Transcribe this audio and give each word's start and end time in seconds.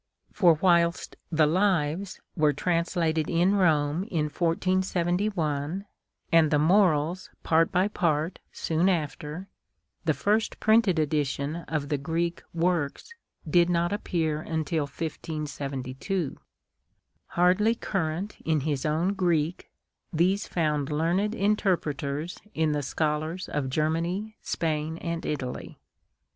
For 0.33 0.55
whilst 0.55 1.15
the" 1.31 1.45
Lives" 1.61 2.19
were 2.35 2.53
translated 2.53 3.29
in 3.29 3.53
Rome 3.53 4.03
in 4.05 4.29
1471, 4.29 5.85
and 6.31 6.49
the" 6.49 6.57
Morals," 6.73 7.29
part 7.43 7.71
by 7.71 7.87
part, 7.87 8.39
soon 8.51 8.89
after, 8.89 9.47
the 10.05 10.15
first 10.15 10.59
printed 10.59 10.97
edition 10.97 11.57
of 11.67 11.89
the 11.89 11.99
Greek" 11.99 12.41
Works" 12.65 13.13
did 13.55 13.69
not 13.69 13.93
appear 13.93 14.41
until 14.41 14.85
1572. 14.85 16.35
Hardly 17.37 17.75
current 17.75 18.37
in 18.43 18.61
his 18.61 18.87
own 18.87 19.13
Greek, 19.13 19.69
these 20.11 20.47
found 20.47 20.89
learned 20.89 21.35
interpreters 21.35 22.39
in 22.55 22.71
the 22.71 22.81
scholars 22.81 23.47
of 23.49 23.69
Germany, 23.69 24.35
Spain, 24.41 24.97
and 24.97 25.23
Italy. 25.27 25.77